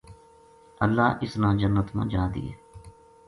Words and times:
اللہ 0.85 1.07
اس 1.23 1.31
نے 1.41 1.49
جنت 1.61 1.87
ما 1.95 2.03
جا 2.11 2.23
دیئے 2.33 2.51